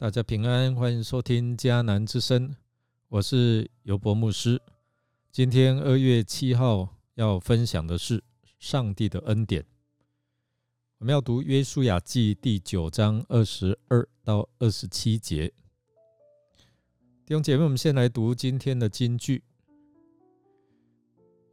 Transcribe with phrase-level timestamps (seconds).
[0.00, 2.56] 大家平安，欢迎收听迦南之声，
[3.10, 4.58] 我是尤伯牧师。
[5.30, 8.24] 今天二月七号要分享的是
[8.58, 9.62] 上帝的恩典。
[10.96, 15.48] 我们要读约书亚记第九章二十二到二十七节。
[17.26, 19.42] 弟兄姐妹，我们先来读今天的金句。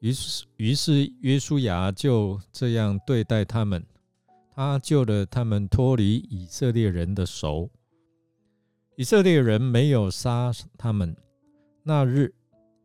[0.00, 3.82] 于是，于是约书亚就这样对待他们，
[4.54, 7.70] 他救了他们脱离以色列人的手。
[8.96, 11.16] 以色列人没有杀他们。
[11.82, 12.32] 那日，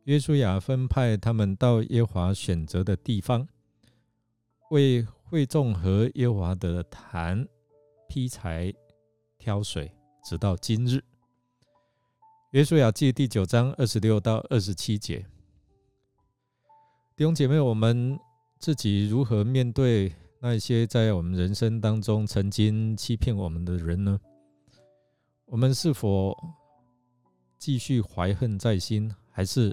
[0.04, 3.46] 约书亚分派他们到耶华选择的地方，
[4.72, 7.46] 为会众和耶华的坛
[8.08, 8.74] 劈柴、
[9.38, 9.92] 挑水，
[10.24, 11.00] 直到今日。
[12.50, 15.24] 约书亚记第九章二十六到二十七节。
[17.14, 18.18] 弟兄姐妹，我们
[18.58, 24.18] 自己如何面对那些在我们人生当中曾经欺骗我们的人呢？
[25.50, 26.32] 我们是否
[27.58, 29.68] 继续怀恨在心，还是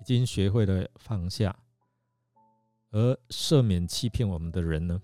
[0.00, 1.54] 已经学会了放下，
[2.90, 4.98] 而赦免欺骗我们的人呢？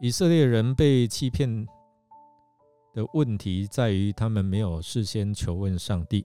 [0.00, 1.66] 以色列人被欺骗
[2.94, 6.24] 的问题在于，他们没有事先求问上帝。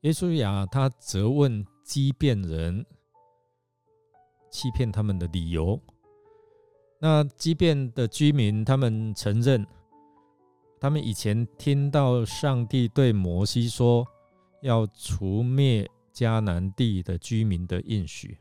[0.00, 2.86] 耶稣亚他责问畸变人
[4.50, 5.78] 欺骗他们的理由。
[7.04, 9.66] 那即便的居民，他们承认，
[10.80, 14.06] 他们以前听到上帝对摩西说
[14.62, 18.38] 要除灭迦南地的居民的应许，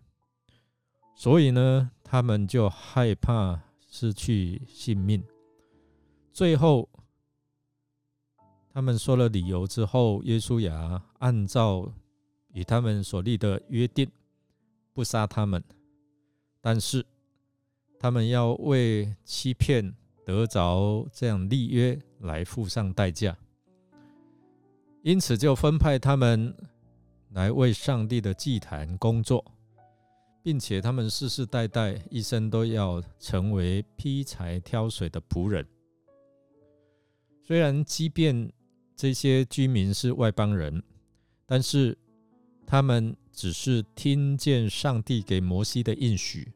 [1.13, 5.21] 所以呢，他们就害怕失去性命。
[6.31, 6.87] 最后，
[8.73, 11.91] 他们说了理由之后，耶稣亚按照
[12.53, 14.09] 与他们所立的约定，
[14.93, 15.61] 不杀他们，
[16.61, 17.05] 但是。
[18.03, 23.33] 他们要为欺骗得着这样立约来付上代价，
[25.03, 26.53] 因此就分派他们
[27.29, 29.41] 来为上帝的祭坛工作，
[30.41, 35.65] 并且他们世世代代一生都要成为劈柴挑水的仆人。
[37.41, 38.51] 虽然即便
[38.97, 40.83] 这些居民是外邦人，
[41.45, 41.97] 但是
[42.67, 46.51] 他们只是听见上帝给摩西的应许。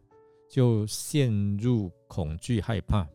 [0.49, 3.05] 就陷入恐惧害怕，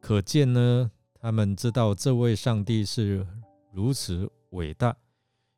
[0.00, 3.26] 可见呢，他们知道这位上帝是
[3.72, 4.94] 如此伟大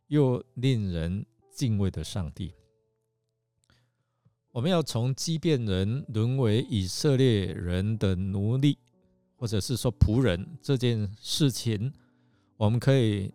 [0.07, 2.55] 又令人敬畏的上帝。
[4.53, 8.79] 我们要从畸变人沦为以色列人的奴隶，
[9.37, 11.93] 或者是说仆人这件事情，
[12.57, 13.35] 我们可以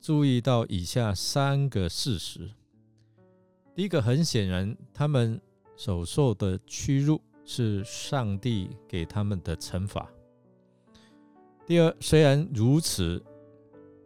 [0.00, 2.50] 注意到以下三个事实。
[3.74, 5.40] 第一个，很显然，他们。
[5.78, 10.10] 所受的屈辱是上帝给他们的惩罚。
[11.64, 13.22] 第二，虽然如此，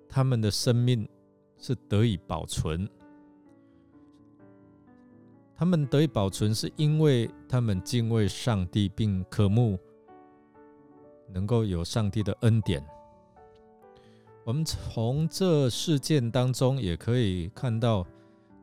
[0.07, 1.09] 他们的生命
[1.57, 2.87] 是得以保存。
[5.57, 9.79] 他们得以保存，是因为他们敬畏上帝，并渴慕
[11.27, 12.85] 能够有上帝的恩典。
[14.45, 18.07] 我们从这事件当中也可以看到。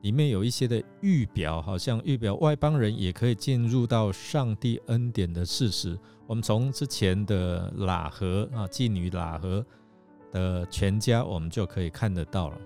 [0.02, 5.98] 里面有一些的预表，好像预表外邦人也可以进入到上帝恩典的事实。
[6.26, 9.66] 我们从之前的喇合啊，妓女喇合
[10.32, 12.58] 的全家，我们就可以看得到了。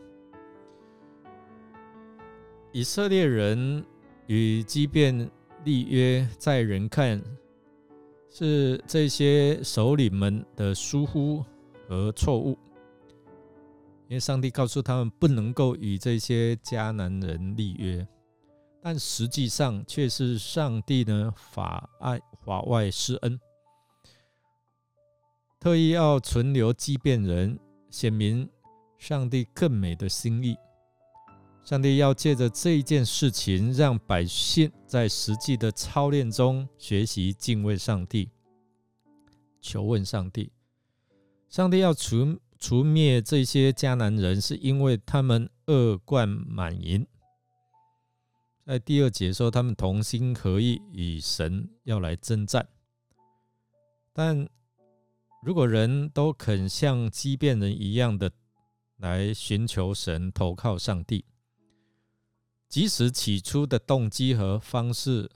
[2.72, 3.84] 以色列人
[4.28, 5.30] 与即便
[5.64, 7.22] 立约，在人看
[8.30, 11.44] 是这些首领们的疏忽
[11.88, 12.58] 和错误。
[14.14, 18.08] 因为上帝告诉他们不能够与这些迦南人立约，
[18.80, 23.40] 但实际上却是上帝呢法爱法外施恩，
[25.60, 27.58] 特意要存留畸变人，
[27.90, 28.48] 显明
[29.00, 30.56] 上帝更美的心意。
[31.64, 38.30] 上帝要借着这一件事情，让百姓在实际的操练中学习敬畏上帝，
[39.60, 40.52] 求问上帝。
[41.50, 42.40] 上帝要存。
[42.64, 47.06] 除灭这些迦南人，是因为他们恶贯满盈。
[48.66, 52.66] 在第二节说，他们同心合意与神要来征战。
[54.14, 54.48] 但
[55.44, 58.32] 如果人都肯像畸变人一样的
[58.96, 61.26] 来寻求神、投靠上帝，
[62.70, 65.30] 即使起初的动机和方式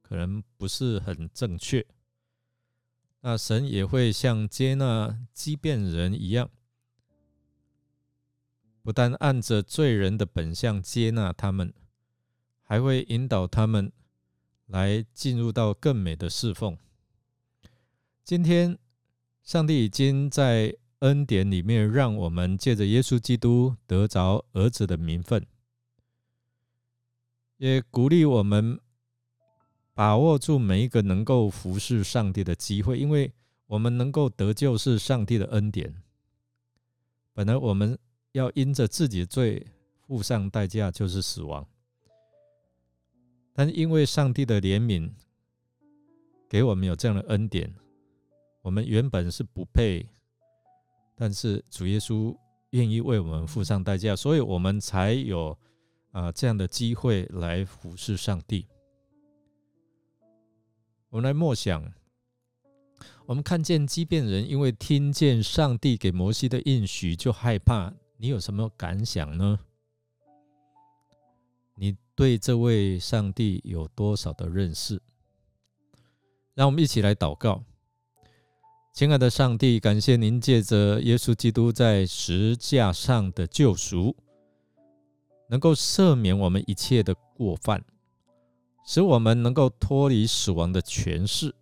[0.00, 1.86] 可能不是很正确，
[3.20, 6.48] 那神也会像接纳畸变人一样。
[8.82, 11.72] 不但按着罪人的本相接纳他们，
[12.62, 13.92] 还会引导他们
[14.66, 16.76] 来进入到更美的侍奉。
[18.24, 18.78] 今天
[19.42, 25.46] 上帝已经在恩典里面，让我们借着耶稣基督得着儿子的名分，
[27.58, 28.80] 也鼓励我们
[29.94, 33.32] 把握住每一个能够服侍上帝的机会，因为
[33.66, 36.02] 我们能够得救是上帝的恩典。
[37.32, 37.98] 本来我们
[38.32, 39.66] 要因着自己的罪
[40.06, 41.66] 付上代价，就是死亡，
[43.52, 45.10] 但因为上帝的怜悯，
[46.48, 47.74] 给我们有这样的恩典。
[48.62, 50.08] 我们原本是不配，
[51.16, 52.36] 但是主耶稣
[52.70, 55.58] 愿意为我们付上代价，所以我们才有
[56.12, 58.66] 啊这样的机会来服侍上帝。
[61.10, 61.92] 我们来默想，
[63.26, 69.58] 我们看见畸变人因为听见上帝给摩西的应许就害怕，你有什么感想呢？
[71.74, 75.02] 你对这位上帝有多少的认识？
[76.54, 77.64] 让我们一起来祷告。
[78.92, 84.14] 亲爱的上帝，感谢您借着耶稣基督在石架上的救赎，
[85.48, 87.84] 能够赦免我们一切的过犯，
[88.86, 91.52] 使我们能够脱离死亡的权势，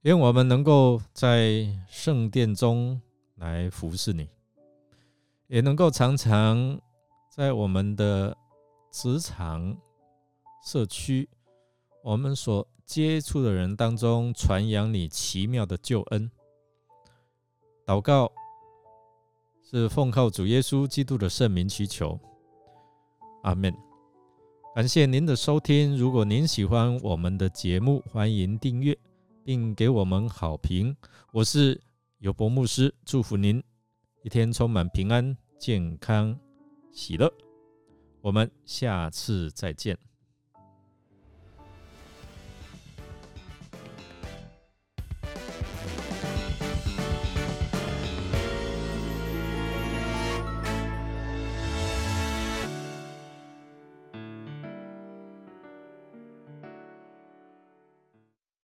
[0.00, 3.00] 愿我们能够在圣殿中
[3.36, 4.28] 来服侍你，
[5.48, 6.80] 也能够常常
[7.30, 8.36] 在我们的
[8.92, 9.76] 职场、
[10.64, 11.28] 社区，
[12.02, 12.66] 我们所。
[12.88, 16.30] 接触的人当中传扬你奇妙的救恩，
[17.84, 18.32] 祷告
[19.62, 22.18] 是奉靠主耶稣基督的圣名祈求，
[23.42, 23.70] 阿门。
[24.74, 28.98] 感谢您的收听，如果您喜欢我们的节目，欢迎订阅
[29.44, 30.96] 并给我们好评。
[31.30, 31.78] 我是
[32.20, 33.62] 尤博牧师，祝福您
[34.22, 36.36] 一天充满平安、健康、
[36.90, 37.32] 喜乐。
[38.20, 39.96] 我们下次再见。